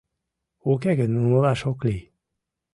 [0.71, 2.03] Уке гын умылаш ок лий.